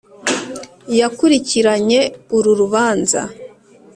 Yakurikiranye 0.99 1.99
uru 2.37 2.51
rubanza 2.59 3.21